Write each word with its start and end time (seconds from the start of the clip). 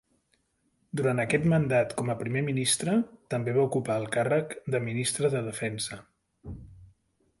Durant 1.01 1.19
aquest 1.23 1.43
mandat 1.51 1.93
com 1.99 2.09
a 2.13 2.15
primer 2.23 2.43
ministre, 2.47 2.95
també 3.35 3.55
va 3.59 3.67
ocupar 3.69 3.99
el 4.05 4.09
càrrec 4.19 4.57
de 4.77 4.83
ministre 4.87 5.31
de 5.37 5.43
Defensa. 5.53 6.01